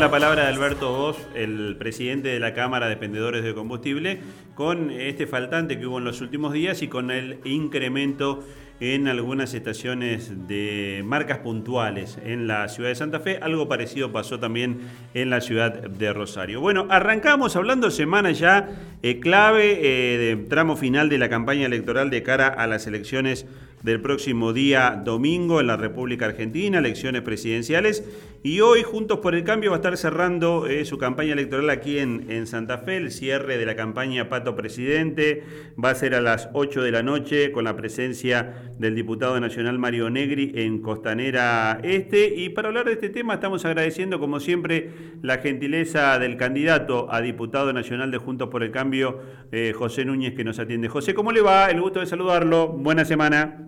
[0.00, 4.18] La palabra de Alberto Vos, el presidente de la Cámara de Pendedores de Combustible,
[4.56, 8.44] con este faltante que hubo en los últimos días y con el incremento
[8.80, 13.38] en algunas estaciones de marcas puntuales en la ciudad de Santa Fe.
[13.40, 14.80] Algo parecido pasó también
[15.14, 16.60] en la ciudad de Rosario.
[16.60, 18.68] Bueno, arrancamos hablando semana ya
[19.02, 23.46] eh, clave eh, de tramo final de la campaña electoral de cara a las elecciones
[23.84, 28.02] del próximo día domingo en la República Argentina, elecciones presidenciales.
[28.42, 31.98] Y hoy Juntos por el Cambio va a estar cerrando eh, su campaña electoral aquí
[31.98, 32.96] en, en, Santa Fe.
[32.96, 35.42] El cierre de la campaña Pato Presidente
[35.82, 39.78] va a ser a las 8 de la noche con la presencia del diputado nacional
[39.78, 42.34] Mario Negri en Costanera Este.
[42.34, 44.90] Y para hablar de este tema estamos agradeciendo como siempre
[45.22, 49.20] la gentileza del candidato a diputado nacional de Juntos por el Cambio,
[49.56, 50.88] eh, José Núñez, que nos atiende.
[50.88, 51.70] José, ¿cómo le va?
[51.70, 52.66] El gusto de saludarlo.
[52.66, 53.64] Buena semana.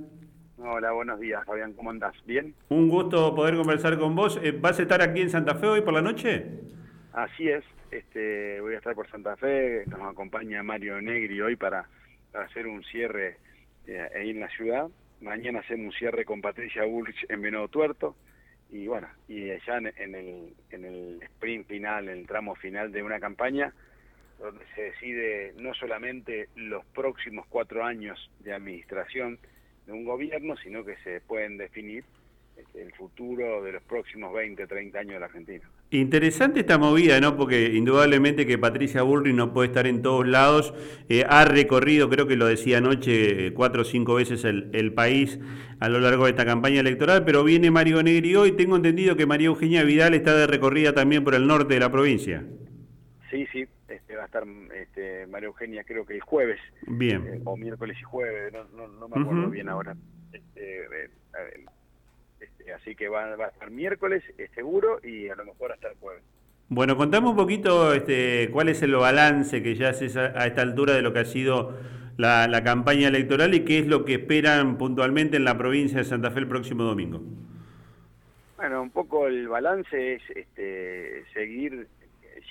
[0.58, 1.74] Hola, buenos días, Fabián.
[1.74, 2.12] ¿Cómo andás?
[2.26, 2.56] ¿Bien?
[2.70, 4.40] Un gusto poder conversar con vos.
[4.42, 6.44] Eh, ¿Vas a estar aquí en Santa Fe hoy por la noche?
[7.12, 7.62] Así es.
[7.92, 9.84] Este, voy a estar por Santa Fe.
[9.86, 11.86] Nos acompaña Mario Negri hoy para,
[12.34, 13.36] hacer un cierre
[13.86, 14.88] eh, ahí en la ciudad.
[15.20, 18.16] Mañana hacemos un cierre con Patricia Bullrich en Venado Tuerto.
[18.72, 23.04] Y bueno, y allá en, el, en el sprint final, en el tramo final de
[23.04, 23.72] una campaña,
[24.38, 29.38] donde se decide no solamente los próximos cuatro años de administración,
[29.86, 32.04] de un gobierno, sino que se pueden definir
[32.56, 35.70] este, el futuro de los próximos 20, 30 años de la Argentina.
[35.90, 37.36] Interesante esta movida, ¿no?
[37.36, 40.74] Porque indudablemente que Patricia Burri no puede estar en todos lados.
[41.08, 45.38] Eh, ha recorrido, creo que lo decía anoche, cuatro o cinco veces el, el, país
[45.78, 48.52] a lo largo de esta campaña electoral, pero viene Mario Negri hoy.
[48.52, 51.92] Tengo entendido que María Eugenia Vidal está de recorrida también por el norte de la
[51.92, 52.44] provincia.
[53.30, 53.66] Sí, sí,
[54.16, 56.60] va a estar este, María Eugenia creo que el jueves.
[56.86, 57.26] Bien.
[57.26, 59.96] Eh, o miércoles y jueves, no, no, no me acuerdo bien ahora.
[60.32, 61.10] Este, eh,
[62.40, 65.88] este, así que va, va, a estar miércoles, es seguro, y a lo mejor hasta
[65.88, 66.22] el jueves.
[66.68, 70.62] Bueno, contame un poquito este, cuál es el balance que ya haces a, a esta
[70.62, 71.78] altura de lo que ha sido
[72.16, 76.04] la, la, campaña electoral y qué es lo que esperan puntualmente en la provincia de
[76.04, 77.22] Santa Fe el próximo domingo.
[78.56, 81.86] Bueno, un poco el balance es este, seguir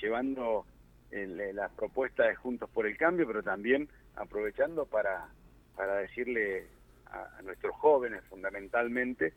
[0.02, 0.66] llevando
[1.12, 5.28] el, la propuesta de Juntos por el Cambio, pero también aprovechando para,
[5.76, 6.68] para decirle
[7.08, 9.34] a, a nuestros jóvenes fundamentalmente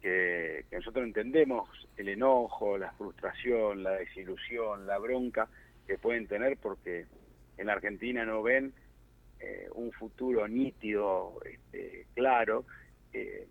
[0.00, 5.48] que, que, nosotros entendemos el enojo, la frustración, la desilusión, la bronca
[5.86, 7.06] que pueden tener porque
[7.56, 8.72] en Argentina no ven
[9.40, 12.64] eh, un futuro nítido, este, claro,
[13.12, 13.46] eh,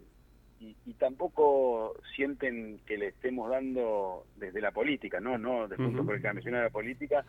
[0.60, 6.00] y, y, tampoco sienten que le estemos dando desde la política, no, no de Juntos
[6.00, 6.06] uh -huh.
[6.06, 7.26] por el Cambio, sino de la política,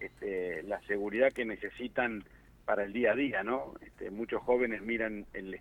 [0.00, 2.24] este, la seguridad que necesitan
[2.64, 3.74] para el día a día, ¿no?
[3.80, 5.58] Este, muchos jóvenes miran el,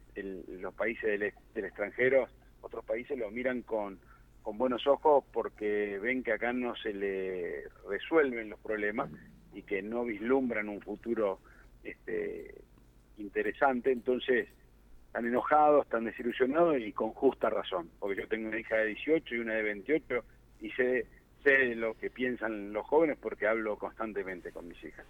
[0.62, 2.28] los países del, del, extranjero,
[2.62, 3.98] otros países lo miran con,
[4.42, 9.10] con buenos ojos porque ven que acá no se le resuelven los problemas
[9.54, 11.40] y que no vislumbran un futuro
[11.84, 12.56] este,
[13.18, 14.50] interesante, entonces
[15.08, 19.36] están enojados, están desilusionados y con justa razón, porque yo tengo una hija de 18
[19.36, 20.24] y una de 28
[20.62, 21.06] y sé
[21.48, 25.06] sé lo que piensan los jóvenes porque hablo constantemente con mis hijas.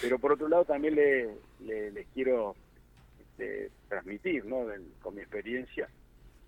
[0.00, 1.28] Pero por otro lado también le,
[1.60, 2.56] le, les quiero
[3.20, 4.66] este, transmitir, ¿no?
[5.02, 5.88] Con mi experiencia,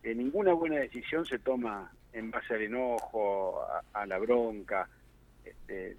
[0.03, 4.89] que ninguna buena decisión se toma en base al enojo, a, a la bronca,
[5.45, 5.97] este,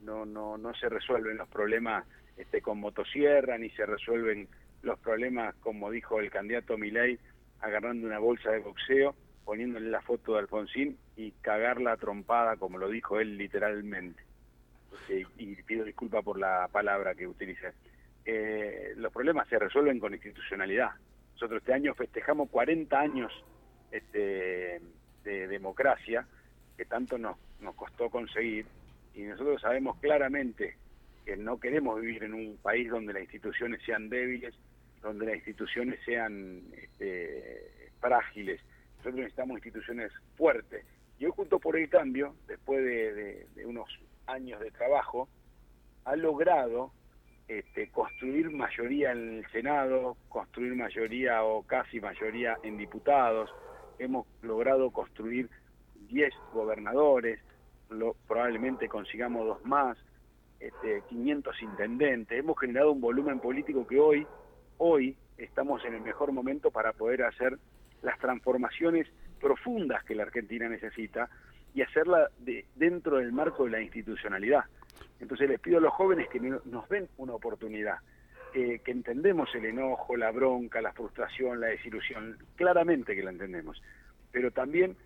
[0.00, 2.06] no, no, no se resuelven los problemas
[2.38, 4.48] este, con motosierra, ni se resuelven
[4.82, 7.18] los problemas, como dijo el candidato Milei,
[7.60, 12.88] agarrando una bolsa de boxeo, poniéndole la foto de Alfonsín y cagarla trompada, como lo
[12.88, 14.22] dijo él literalmente.
[15.36, 17.72] Y pido disculpa por la palabra que utilicé.
[18.24, 20.92] Eh, los problemas se resuelven con institucionalidad.
[21.32, 23.32] Nosotros este año festejamos 40 años
[23.90, 24.80] este,
[25.24, 26.24] de democracia
[26.76, 28.66] que tanto nos, nos costó conseguir
[29.12, 30.76] y nosotros sabemos claramente
[31.24, 34.54] que no queremos vivir en un país donde las instituciones sean débiles,
[35.02, 38.60] donde las instituciones sean este, frágiles,
[38.98, 40.84] nosotros necesitamos instituciones fuertes.
[41.18, 43.88] Y hoy Junto por el Cambio, después de, de, de unos
[44.26, 45.28] años de trabajo,
[46.04, 46.92] ha logrado
[47.48, 53.50] este, construir mayoría en el Senado, construir mayoría o casi mayoría en diputados,
[53.98, 55.48] hemos logrado construir
[56.08, 57.40] 10 gobernadores,
[57.88, 59.96] lo, probablemente consigamos dos más,
[60.60, 64.26] este, 500 intendentes, hemos generado un volumen político que hoy,
[64.76, 67.58] hoy estamos en el mejor momento para poder hacer
[68.02, 69.06] las transformaciones
[69.38, 71.28] profundas que la Argentina necesita
[71.74, 74.64] y hacerla de, dentro del marco de la institucionalidad.
[75.20, 77.98] Entonces les pido a los jóvenes que nos ven una oportunidad,
[78.54, 83.82] eh, que entendemos el enojo, la bronca, la frustración, la desilusión, claramente que la entendemos,
[84.32, 84.96] pero también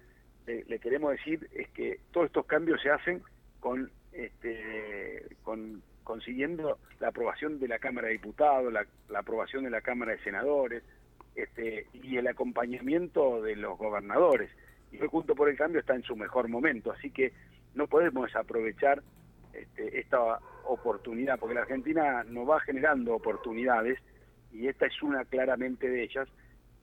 [0.46, 3.22] le, queremos decir es que todos estos cambios se hacen
[3.60, 8.86] con, este, con consiguiendo la aprobación de la Cámara de Diputados, la,
[9.18, 10.82] aprobación de la Cámara de Senadores
[11.34, 14.50] este, y el acompañamiento de los gobernadores.
[14.90, 17.32] Y hoy Junto por el Cambio está en su mejor momento, así que
[17.74, 19.02] no podemos desaprovechar
[19.52, 23.98] este, esta oportunidad, porque la Argentina nos va generando oportunidades
[24.52, 26.28] y esta es una claramente de ellas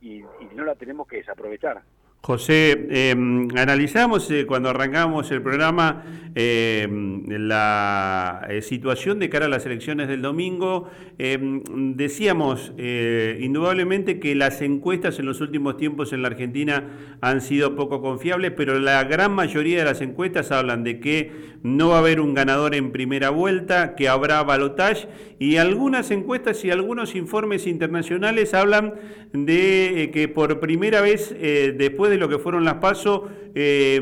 [0.01, 0.24] y
[0.56, 1.84] no la tenemos que desaprovechar.
[2.21, 6.04] José, em, analizamos eh, cuando arrancamos el programa
[6.36, 10.89] em, la eh, situación de cara a las elecciones del domingo.
[11.18, 11.63] Em,
[11.95, 16.89] decíamos eh, indudablemente que las encuestas en los últimos tiempos en la Argentina
[17.21, 21.31] han sido poco confiables, pero la gran mayoría de las encuestas hablan de que
[21.63, 25.07] no va a haber un ganador en primera vuelta, que habrá balotage
[25.39, 28.94] y algunas encuestas y algunos informes internacionales hablan
[29.33, 34.02] de que por primera vez después de lo que fueron las pasos, eh,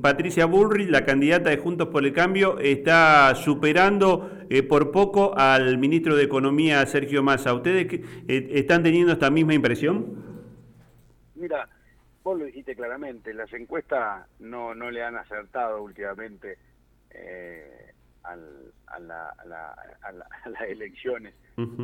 [0.00, 5.78] Patricia Bullrich, la candidata de Juntos por el Cambio, está superando eh, por poco al
[5.78, 7.54] ministro de Economía, Sergio Massa.
[7.54, 10.22] ¿Ustedes eh, están teniendo esta misma impresión?
[11.34, 11.68] Mira,
[12.22, 16.58] vos lo dijiste claramente, las encuestas no, no le han acertado últimamente
[18.24, 18.36] a,
[18.98, 21.34] las elecciones.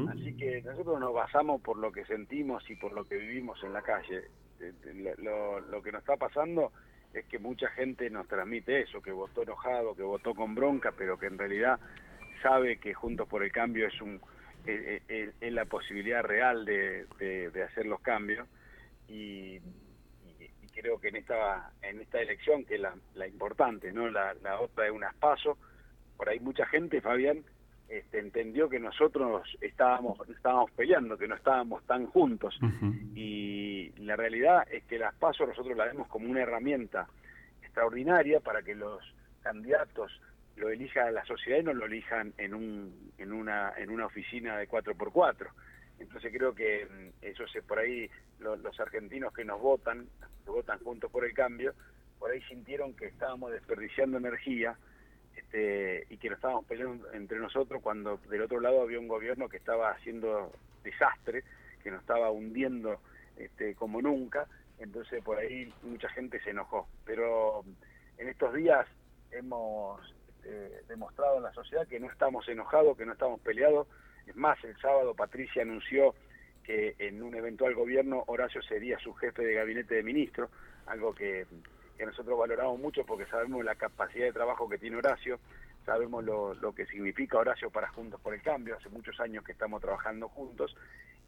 [0.08, 3.72] Así que nosotros nos basamos por lo que sentimos y por lo que vivimos en
[3.72, 4.24] la calle.
[4.60, 6.72] Este, lo, lo que nos está pasando
[7.12, 11.18] es que mucha gente nos transmite eso, que votó enojado, que votó con bronca, pero
[11.18, 11.80] que en realidad
[12.42, 14.20] sabe que Juntos por el Cambio es un
[14.66, 18.46] es, la posibilidad real de, de, hacer los cambios.
[19.08, 19.58] Y,
[20.72, 24.60] creo que en esta en esta elección que es la, la importante, no la, la
[24.60, 25.58] otra es un aspaso,
[26.16, 27.44] por ahí mucha gente, Fabián,
[27.90, 32.56] este, entendió que nosotros estábamos, estábamos peleando, que no estábamos tan juntos.
[33.16, 37.08] Y la realidad es que las pasos nosotros las vemos como una herramienta
[37.60, 39.02] extraordinaria para que los
[39.42, 40.12] candidatos
[40.54, 44.56] lo elija la sociedad y no lo elijan en, un, en, una, en una oficina
[44.56, 45.48] de 4x4.
[45.98, 48.08] Entonces creo que mm, eso se por ahí
[48.38, 50.06] los argentinos que nos votan,
[50.44, 51.74] que votan juntos por el cambio,
[52.20, 54.76] por ahí sintieron que estábamos desperdiciando energía
[55.40, 59.48] este, y que lo estábamos peleando entre nosotros cuando del otro lado había un gobierno
[59.48, 60.52] que estaba haciendo
[60.84, 61.44] desastre,
[61.82, 63.00] que nos estaba hundiendo
[63.36, 64.46] este, como nunca,
[64.78, 66.88] entonces por ahí mucha gente se enojó.
[67.04, 67.64] Pero
[68.18, 68.86] en estos días
[69.30, 70.00] hemos
[70.36, 73.86] este, demostrado en la sociedad que no estamos enojados, que no estamos peleados.
[74.26, 76.14] Es más, el sábado Patricia anunció
[76.64, 80.50] que en un eventual gobierno Horacio sería su jefe de gabinete de ministro,
[80.86, 81.46] algo que
[82.00, 85.38] que nosotros valoramos mucho porque sabemos la capacidad de trabajo que tiene Horacio,
[85.84, 89.82] sabemos lo, que significa Horacio para Juntos por el Cambio, hace muchos años que estamos
[89.82, 90.74] trabajando juntos,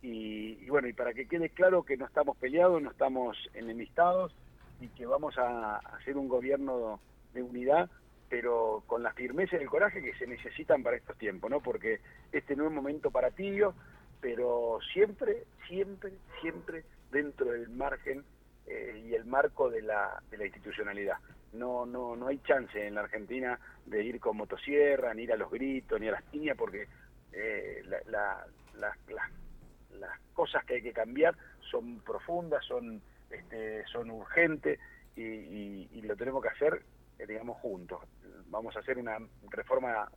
[0.01, 4.35] y, bueno, y para que quede claro que no estamos peleados, no estamos enemistados,
[4.81, 7.01] y que vamos a, hacer un gobierno
[7.35, 7.91] de unidad,
[8.31, 11.61] pero con la firmeza y el coraje que se necesitan para estos tiempos, ¿no?
[11.61, 12.01] Porque
[12.33, 13.75] este no es momento para tibio,
[14.23, 18.25] pero siempre, siempre, siempre dentro del margen
[18.67, 21.19] eh, y el marco de la, de la institucionalidad.
[21.53, 25.37] No, no, no hay chance en la Argentina de ir con motosierra, ni ir a
[25.37, 26.89] los gritos, ni a las piñas, porque
[27.33, 31.37] eh, la, las cosas que hay que cambiar
[31.71, 34.79] son profundas, son, este, son urgentes
[35.17, 36.83] y, y, lo tenemos que hacer,
[37.19, 38.01] eh, digamos, juntos.
[38.47, 39.19] Vamos a hacer una
[39.51, 40.11] reforma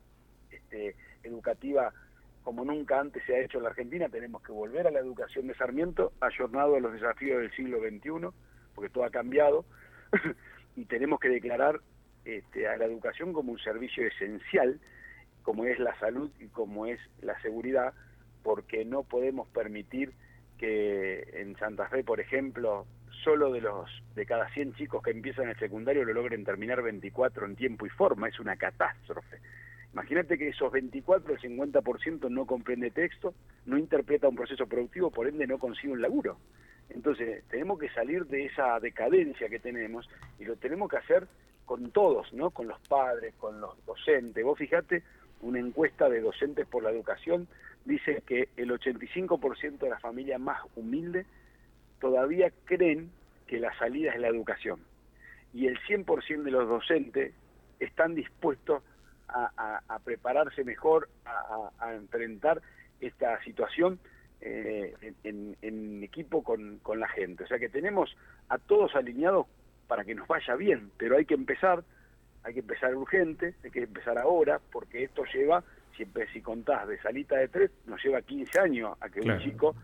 [0.49, 1.93] este, educativa
[2.45, 5.47] como nunca antes se ha hecho en la Argentina, tenemos que volver a la educación
[5.47, 8.29] de Sarmiento, ayornado a los desafíos del siglo XXI,
[8.75, 9.65] porque todo ha cambiado,
[10.75, 11.79] y tenemos que declarar
[12.25, 14.79] este, a la educación como un servicio esencial,
[15.41, 17.93] como es la salud y como es la seguridad,
[18.43, 20.11] porque no podemos permitir
[20.57, 22.85] que en Santa Fe, por ejemplo,
[23.23, 27.45] solo de los de cada 100 chicos que empiezan el secundario lo logren terminar 24
[27.45, 29.39] en tiempo y forma, es una catástrofe.
[29.93, 33.33] Imagínate que esos 24, el 50% no comprende texto,
[33.65, 36.37] no interpreta un proceso productivo, por ende no consigue un laburo.
[36.89, 41.27] Entonces, tenemos que salir de esa decadencia que tenemos y lo tenemos que hacer
[41.65, 42.51] con todos, ¿no?
[42.51, 44.43] Con los padres, con los docentes.
[44.43, 45.03] Vos fijate,
[45.41, 47.47] una encuesta de docentes por la educación
[47.85, 51.25] dice que el 85% de las familias más humildes
[51.99, 53.11] todavía creen
[53.47, 54.79] que la salida es la educación.
[55.53, 57.33] Y el 100% de los docentes
[57.79, 58.83] están dispuestos
[59.27, 62.61] a, prepararse mejor, a, enfrentar
[63.01, 63.99] esta situación
[64.41, 67.43] eh, en, equipo con, con la gente.
[67.43, 68.15] O sea que tenemos
[68.49, 69.47] a todos alineados
[69.87, 71.83] para que nos vaya bien, pero hay que empezar,
[72.43, 75.63] hay que empezar urgente, hay que empezar ahora, porque esto lleva,
[75.95, 79.75] siempre si contás de salita de tres, nos lleva 15 años a que un chico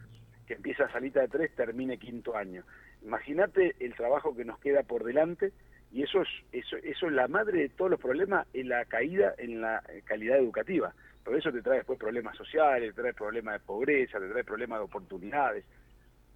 [0.48, 2.63] que empieza salita de tres termine quinto año.
[3.03, 5.51] Imagínate el trabajo que nos queda por delante
[5.91, 9.34] Y eso es, eso, eso es la madre de todos los problemas en la caída
[9.38, 10.93] en la calidad educativa.
[11.23, 14.79] Por eso te trae después problemas sociales, te trae problemas de pobreza, te trae problemas
[14.79, 15.65] de oportunidades.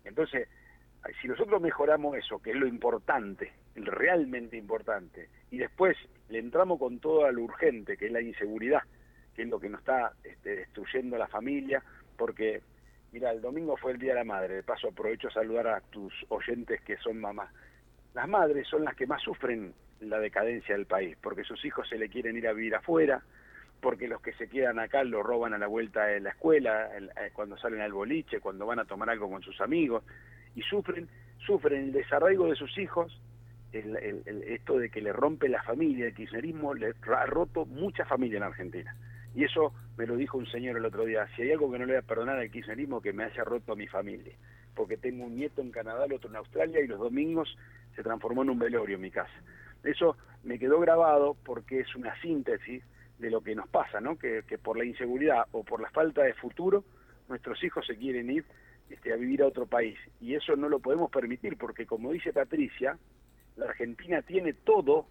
[0.03, 0.47] Entonces,
[1.21, 5.97] si nosotros mejoramos eso, que es lo importante, el realmente importante, y después
[6.29, 8.81] le entramos con todo a lo urgente, que es la inseguridad,
[9.35, 11.83] que es lo que nos está este, destruyendo la familia,
[12.17, 12.61] porque,
[13.11, 15.81] mira, el domingo fue el Día de la Madre, de paso aprovecho a saludar a
[15.81, 17.51] tus oyentes que son mamás.
[18.13, 21.97] Las madres son las que más sufren la decadencia del país, porque sus hijos se
[21.97, 23.21] le quieren ir a vivir afuera,
[23.85, 27.29] porque los que se quedan acá lo roban a la vuelta de la escuela, eh,
[27.33, 30.03] cuando salen al boliche, cuando van a tomar algo con sus amigos,
[30.55, 31.07] y sufren,
[31.45, 33.21] sufren el desarraigo de sus hijos,
[33.71, 38.43] esto de que le rompe la familia, el kirchnerismo le ha roto mucha familia en
[38.43, 38.95] Argentina.
[39.35, 41.85] Y eso me lo dijo un señor el otro día, si hay algo que no
[41.85, 44.33] le voy a perdonar al kirchnerismo, que me haya roto a mi familia,
[44.73, 47.55] porque tengo un nieto en Canadá, el otro en Australia, y los domingos
[47.95, 49.39] se transformó en un velorio en mi casa.
[49.83, 52.83] Eso me quedó grabado porque es una síntesis
[53.19, 54.17] de lo que nos pasa, ¿no?
[54.17, 56.83] Que, que por la inseguridad o por la falta de futuro,
[57.27, 58.45] nuestros hijos se quieren ir
[58.89, 59.97] este, a vivir a otro país.
[60.21, 62.97] Y eso no lo podemos permitir porque, como dice Patricia,
[63.55, 65.07] la Argentina tiene todo,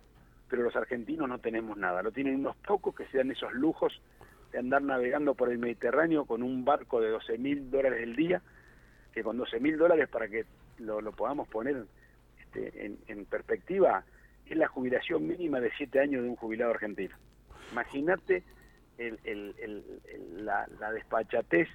[0.49, 2.03] pero los argentinos no tenemos nada.
[2.03, 4.01] Lo tienen unos pocos que se dan esos lujos
[4.53, 8.41] de andar navegando por el Mediterráneo con un barco de 12 mil dólares el día,
[9.13, 10.45] que con 12 mil dólares, para que
[10.79, 11.85] lo, podamos poner
[12.41, 14.05] este, en, perspectiva,
[14.47, 17.17] es la jubilación mínima de 7 años de un jubilado argentino.
[17.73, 18.43] Imagínate
[20.37, 21.69] la, la despachatez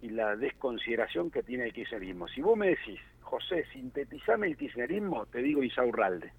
[0.00, 2.28] y la desconsideración que tiene el kirchnerismo.
[2.28, 6.32] Si vos me decís, José, sintetizame el kirchnerismo, te digo Isaurralde.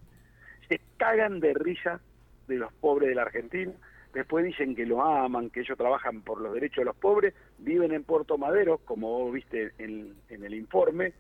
[0.68, 2.00] Se cagan de risa
[2.48, 3.72] de los pobres de la Argentina,
[4.14, 7.92] después dicen que lo aman, que ellos trabajan por los derechos de los pobres, viven
[7.92, 11.14] en Puerto Madero, como vos viste en, el informe,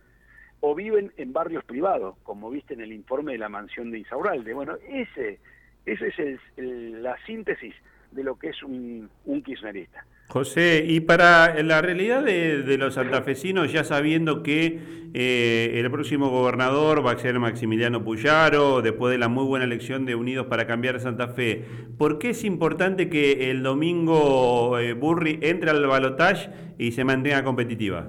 [0.62, 4.54] o viven en barrios privados, como viste en el informe de la mansión de Isaurralde.
[4.54, 5.40] Bueno, ese,
[5.86, 7.74] ese es la síntesis
[8.12, 10.06] de lo que es un, un kirchnerista.
[10.30, 14.80] José, y para la realidad de, los santafesinos, ya sabiendo que
[15.16, 20.06] eh, el próximo gobernador va a ser Maximiliano Puyaro, después de la muy buena elección
[20.06, 21.66] de Unidos para Cambiar Santa Fe,
[21.98, 27.44] ¿por qué es importante que el domingo eh, Burri entre al balotaje y se mantenga
[27.44, 28.08] competitiva?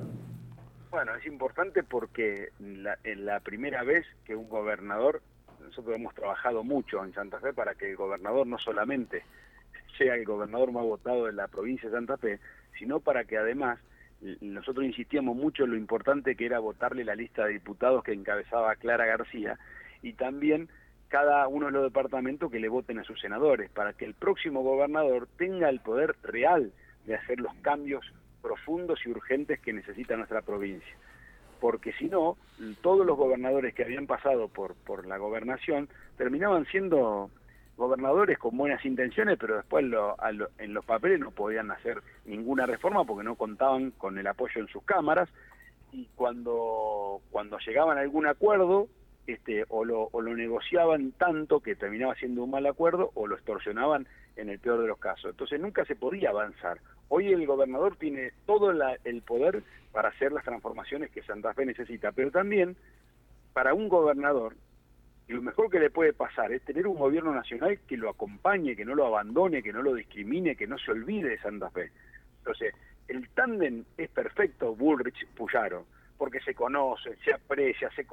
[0.91, 5.23] Bueno, es importante porque la, en la primera vez que un gobernador,
[5.61, 9.23] nosotros hemos trabajado mucho en Santa Fe para que el gobernador no solamente
[9.97, 12.41] sea el gobernador más votado de la provincia de Santa Fe,
[12.79, 13.79] sino para que además
[14.41, 18.77] nosotros insistíamos mucho en lo importante que era votarle la lista de diputados que encabezaba
[18.77, 19.59] Clara García
[20.03, 20.69] y también
[21.09, 24.63] cada uno de los departamentos que le voten a sus senadores, para que el próximo
[24.63, 26.73] gobernador tenga el poder real
[27.05, 30.97] de hacer los cambios profundos y urgentes que necesita nuestra provincia.
[31.61, 32.37] Porque si no,
[32.81, 37.31] todos los gobernadores que habían pasado por, por la gobernación terminaban siendo
[37.77, 39.85] gobernadores con buenas intenciones, pero después
[40.59, 44.69] en los papeles no podían hacer ninguna reforma porque no contaban con el apoyo en
[44.69, 45.29] sus cámaras
[45.93, 48.89] y cuando, cuando llegaban a algún acuerdo,
[49.27, 53.35] este, o, lo, o lo negociaban tanto que terminaba siendo un mal acuerdo o lo
[53.35, 55.31] extorsionaban en el peor de los casos.
[55.31, 56.79] Entonces nunca se podía avanzar.
[57.13, 59.63] Hoy el gobernador tiene todo el poder
[59.93, 62.77] para hacer las transformaciones que Santa Fe necesita, pero también
[63.53, 64.55] para un gobernador
[65.31, 68.85] lo mejor que le puede pasar es tener un gobierno nacional que lo acompañe, que
[68.85, 71.93] no lo abandone, que no lo discrimine, que no se olvide de Santa Fe.
[72.39, 72.75] Entonces,
[73.07, 75.85] el tándem es perfecto, Bullrich-Puyaro,
[76.19, 78.05] porque se conocen, se aprecia, se,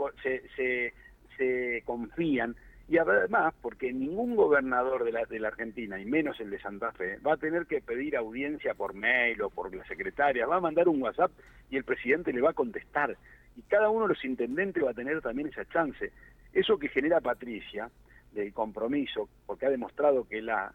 [0.56, 0.94] se,
[1.38, 2.56] se, confían,
[2.90, 6.94] y además porque ningún gobernador de la, de la Argentina, y menos el de Santa
[6.94, 10.62] Fe, va a tener que pedir audiencia por mail o por la secretaria, va a
[10.62, 11.32] mandar un WhatsApp
[11.70, 13.18] y el presidente le va a contestar.
[13.58, 16.14] Y cada uno de los intendentes va a tener también esa chance.
[16.54, 17.90] Eso que genera Patricia,
[18.32, 20.74] del compromiso, porque ha demostrado que la,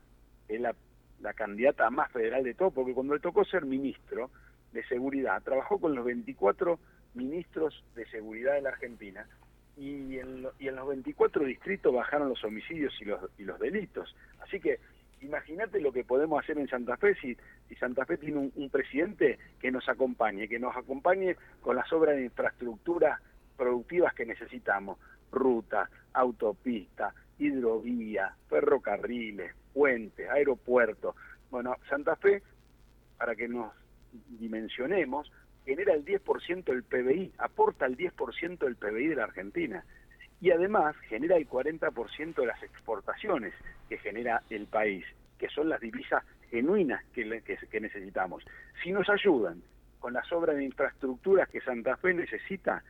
[0.48, 0.74] es la,
[1.20, 4.30] la candidata más federal de todo, porque cuando le tocó ser ministro
[4.72, 6.78] de Seguridad, trabajó con los 24
[7.14, 9.26] ministros de Seguridad de la Argentina
[9.76, 14.14] y en, y en los 24 distritos bajaron los homicidios y los, y los delitos.
[14.40, 14.78] Así que
[15.22, 17.36] imagínate lo que podemos hacer en Santa Fe si,
[17.78, 22.24] Santa Fe tiene un, presidente que nos acompañe, que nos acompañe con las obras de
[22.24, 23.20] infraestructura
[23.56, 24.98] productivas que necesitamos
[25.30, 31.16] ruta, autopista, hidrovía, ferrocarriles, puentes, aeropuertos.
[31.50, 32.42] Bueno, Santa Fe,
[33.16, 33.72] para que nos
[34.38, 35.32] dimensionemos,
[35.64, 39.84] genera el 10% del PBI, aporta el 10% del PBI de la Argentina.
[40.40, 43.54] Y además genera el 40% de las exportaciones
[43.88, 45.04] que genera el país,
[45.38, 47.24] que son las divisas genuinas que,
[47.80, 48.44] necesitamos.
[48.82, 49.62] Si nos ayudan
[50.00, 52.82] con las obras de infraestructuras que Santa Fe necesita,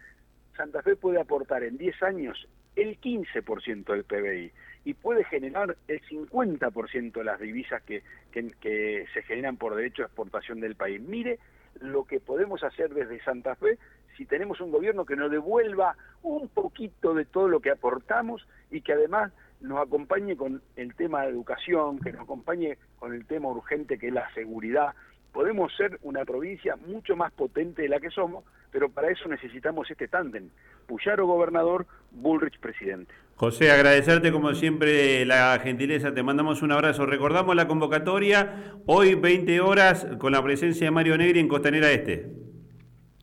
[0.56, 4.52] Santa Fe puede aportar en 10 años el 15% del PBI
[4.84, 8.02] y puede generar el 50% de las divisas que,
[8.32, 11.00] que, se generan por derecho de exportación del país.
[11.00, 11.38] Mire
[11.80, 13.78] lo que podemos hacer desde Santa Fe
[14.16, 18.82] si tenemos un gobierno que nos devuelva un poquito de todo lo que aportamos y
[18.82, 23.48] que además nos acompañe con el tema de educación, que nos acompañe con el tema
[23.48, 24.94] urgente que es la seguridad.
[25.32, 29.90] Podemos ser una provincia mucho más potente de la que somos, pero para eso necesitamos
[29.90, 30.50] este tándem.
[30.86, 33.12] Puyaro gobernador, Bullrich presidente.
[33.36, 37.06] José, agradecerte como siempre la gentileza, te mandamos un abrazo.
[37.06, 42.30] Recordamos la convocatoria, hoy 20 horas con la presencia de Mario Negri en Costanera Este.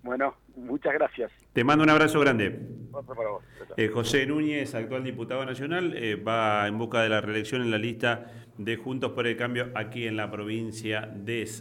[0.01, 1.32] Bueno, muchas gracias.
[1.54, 2.60] Te mando un abrazo grande.
[3.78, 7.78] Eh, José Núñez, actual diputado nacional, eh, va en busca de la reelección en la
[7.78, 8.25] lista
[8.58, 11.58] de Juntos por el Cambio aquí en la provincia de San